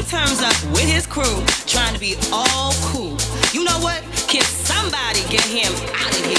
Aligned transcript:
he 0.00 0.06
turns 0.06 0.40
up 0.40 0.54
with 0.72 0.88
his 0.88 1.06
crew, 1.06 1.44
trying 1.66 1.92
to 1.92 2.00
be 2.00 2.16
all 2.32 2.72
cool. 2.80 3.16
You 3.52 3.64
know 3.64 3.78
what? 3.80 4.02
Can 4.28 4.42
somebody 4.42 5.20
get 5.28 5.44
him 5.44 5.72
out 5.94 6.10
of 6.10 6.24
here? 6.24 6.38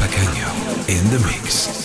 Pequeño 0.00 0.88
in 0.88 1.04
the 1.10 1.18
mix. 1.26 1.83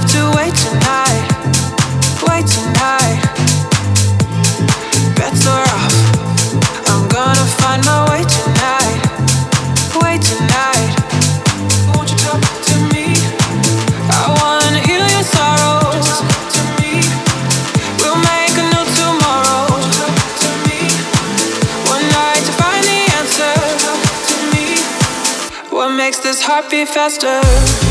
have 0.00 0.10
to 0.12 0.30
wait 0.36 0.54
tonight, 0.54 1.26
wait 2.30 2.46
tonight. 2.46 3.18
Better 5.18 5.58
off, 5.74 5.94
I'm 6.86 7.08
gonna 7.08 7.46
find 7.58 7.84
my 7.84 8.06
way 8.10 8.22
tonight, 8.38 9.00
wait 10.00 10.22
tonight. 10.22 10.90
Won't 11.90 12.10
you 12.12 12.18
talk 12.18 12.38
to 12.68 12.76
me? 12.94 13.06
I 14.14 14.26
wanna 14.38 14.86
heal 14.86 15.06
your 15.16 15.26
sorrows. 15.36 16.08
To 16.54 16.62
me? 16.78 17.02
We'll 17.98 18.22
make 18.30 18.54
a 18.54 18.66
new 18.70 18.86
tomorrow. 19.02 19.66
To 20.42 20.50
me? 20.66 20.80
One 21.90 22.06
night 22.14 22.42
to 22.46 22.52
find 22.60 22.84
the. 22.86 22.98
To 24.30 24.36
me? 24.52 24.66
What 25.70 25.88
makes 25.88 26.18
this 26.18 26.40
heartbeat 26.40 26.88
faster? 26.88 27.87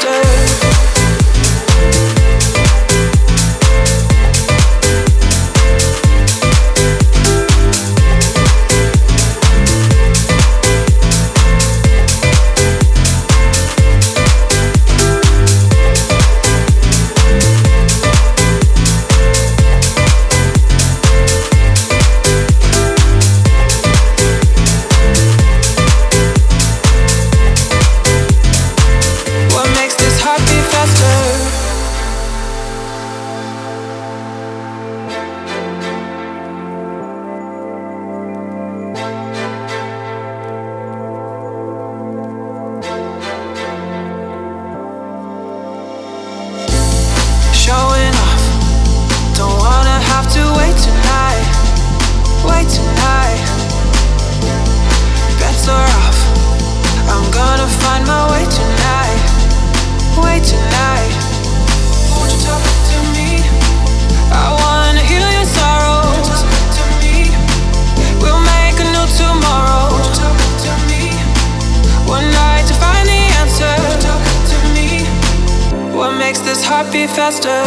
Heartbeat 0.00 0.31
faster. 77.10 77.62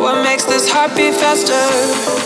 What 0.00 0.24
makes 0.24 0.44
this 0.44 0.68
heart 0.70 0.96
beat 0.96 1.14
faster? 1.14 2.17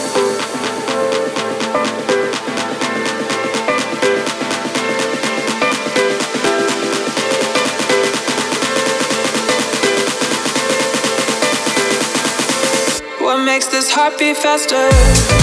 Makes 13.95 14.19
this 14.19 14.43
heart 14.43 14.63
faster 14.69 15.42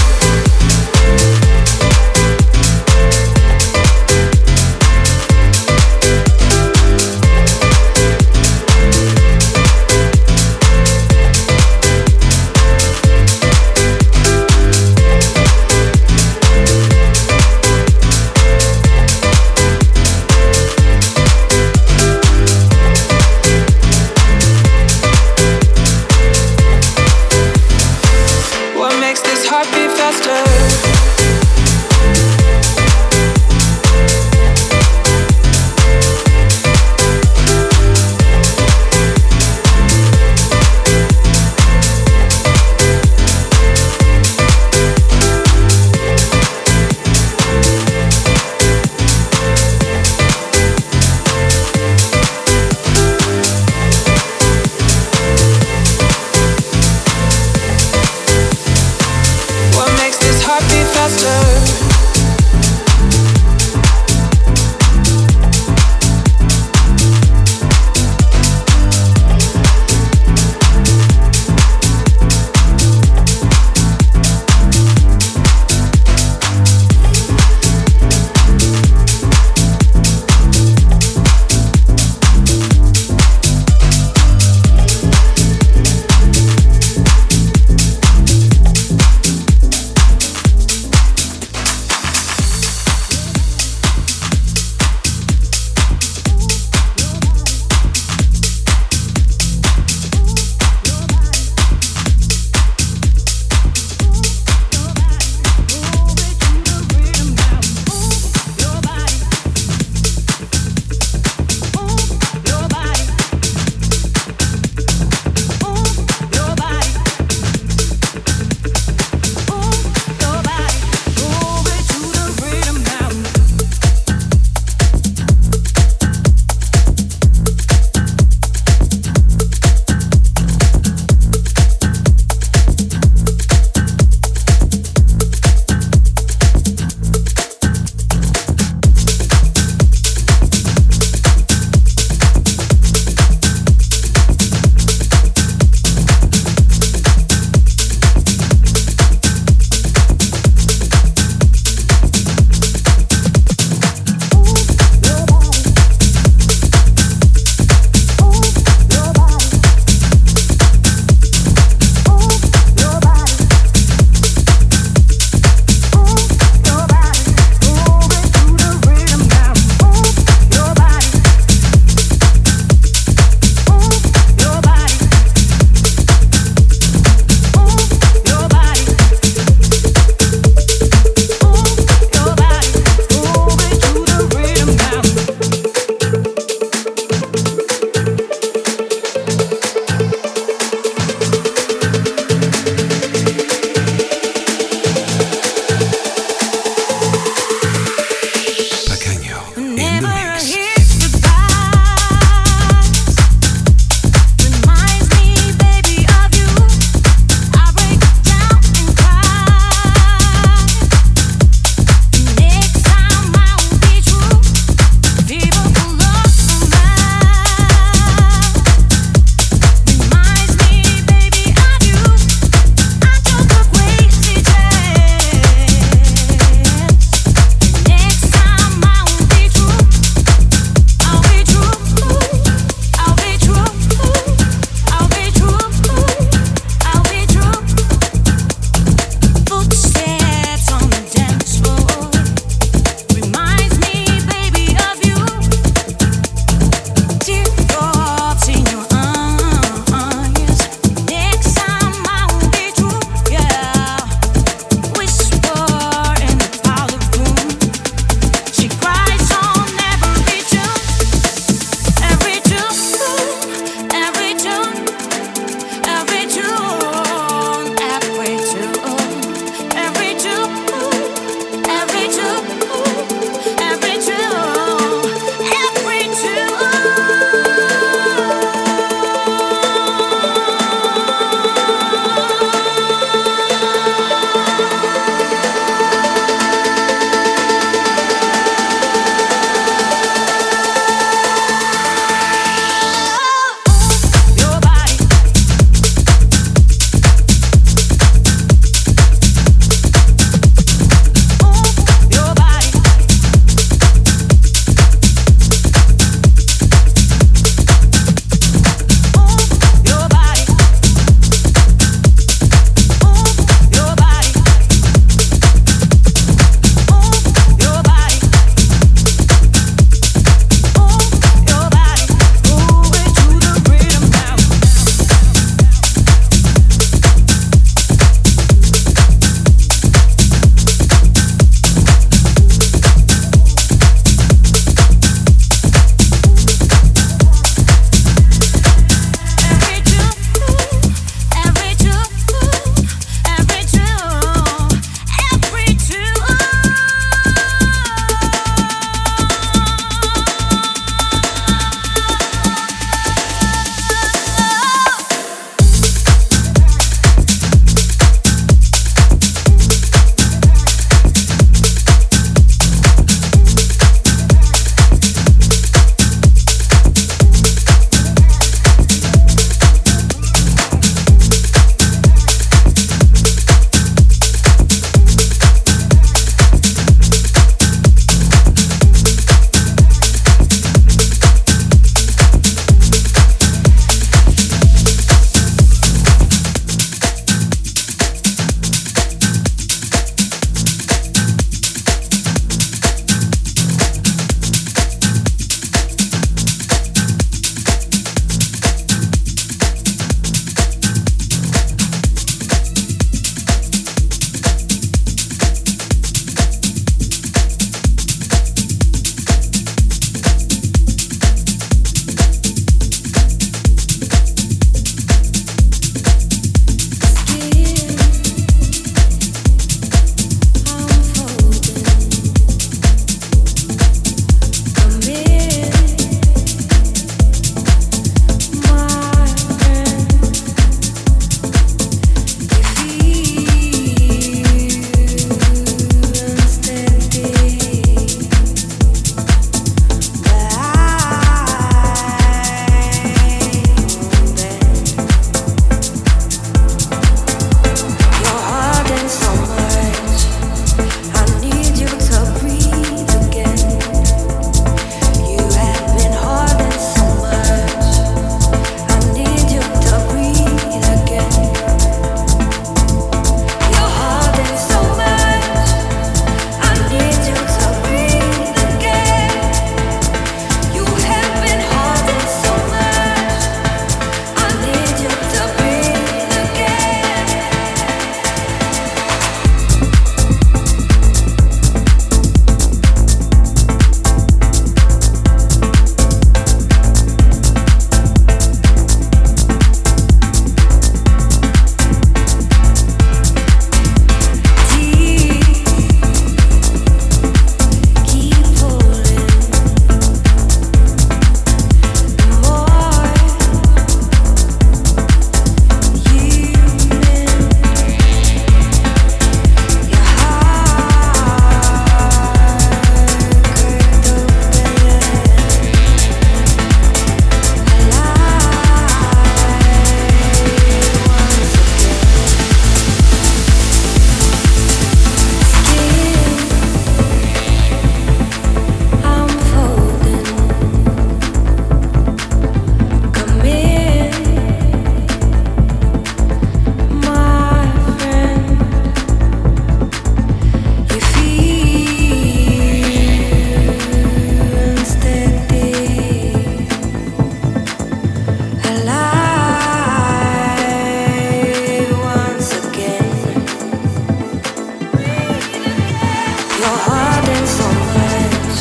you're 556.60 556.80
hiding 556.88 557.46
so 557.46 557.66
much. 557.96 558.58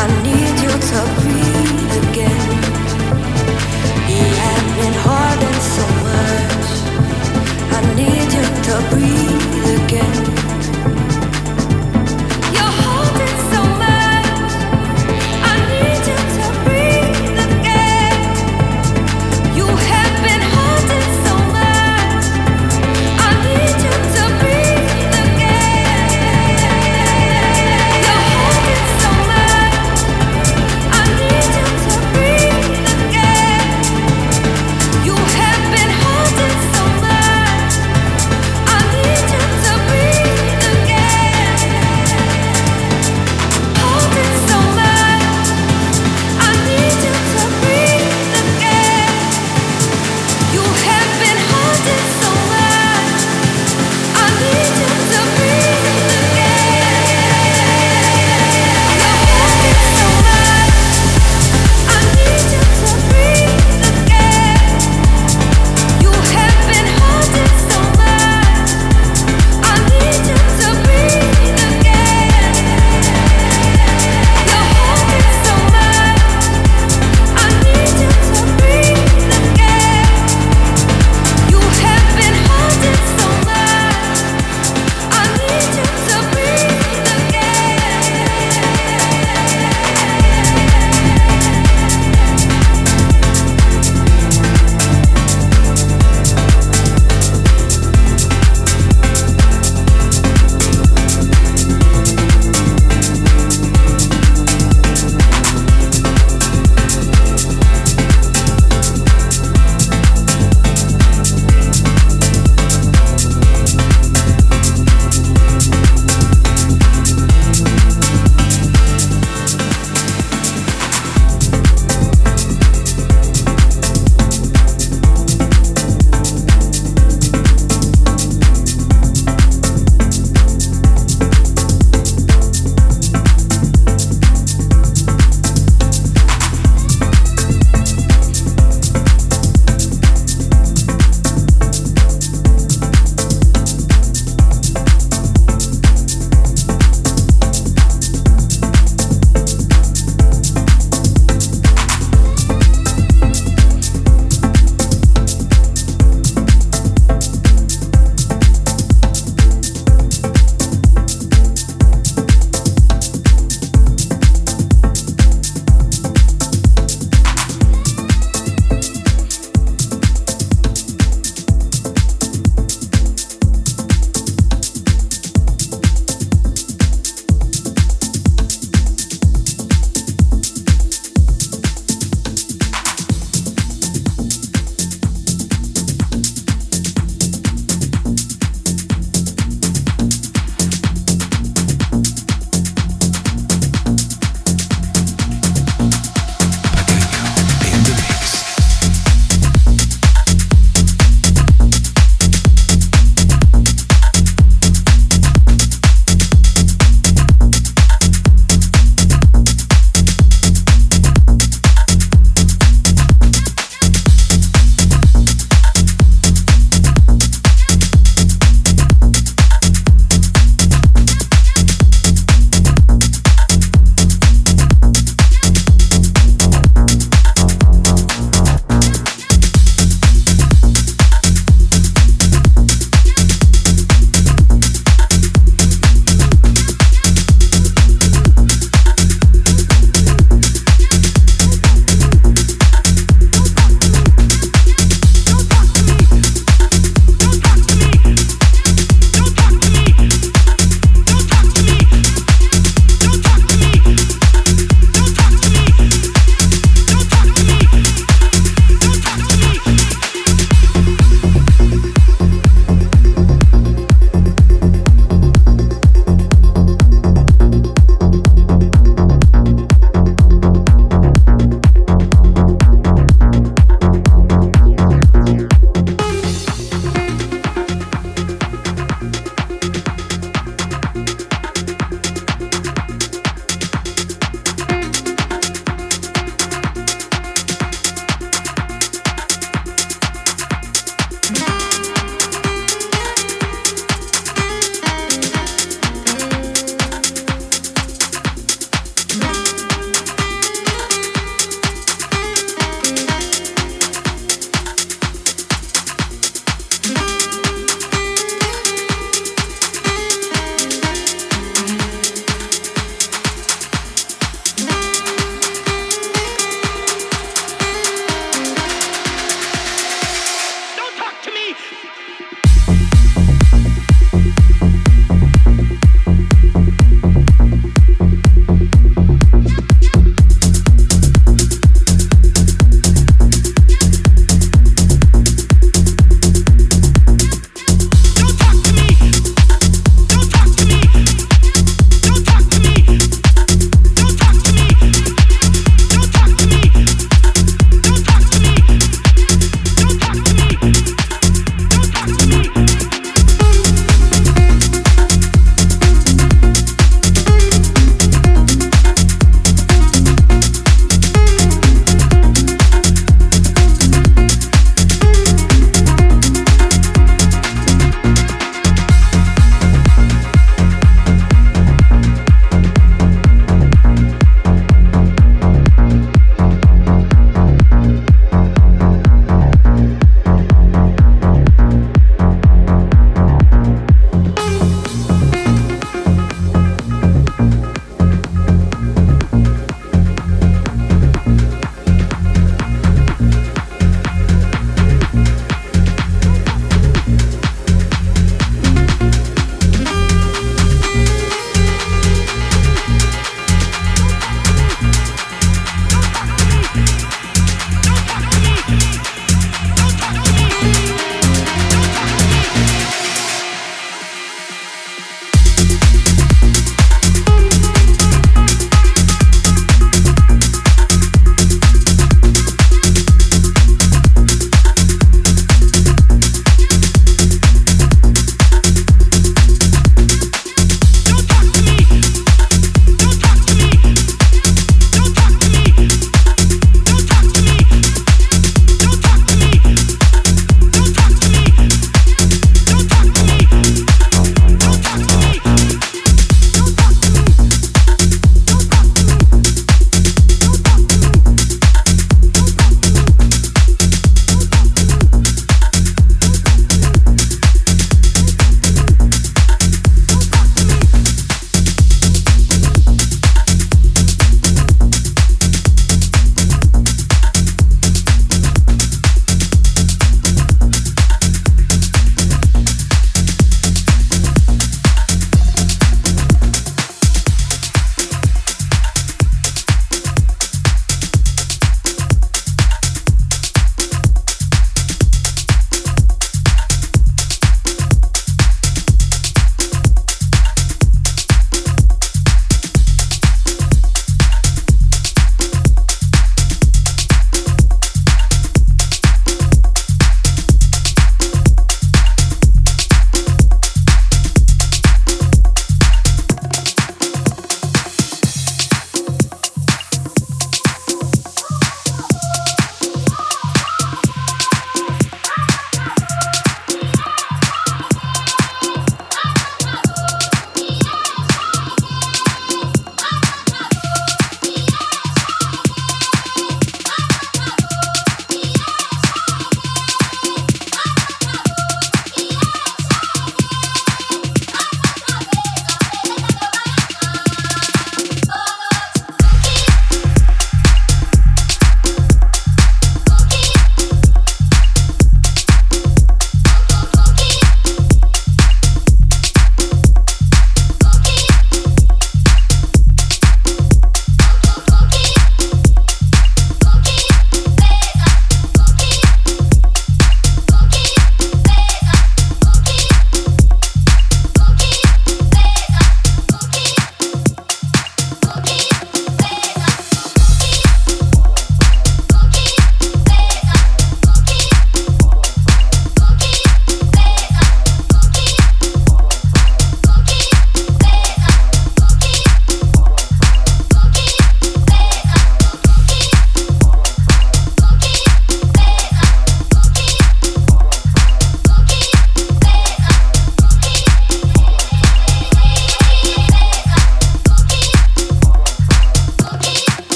I 0.00 0.06
need 0.22 0.56
you 0.64 0.72
to. 0.88 1.23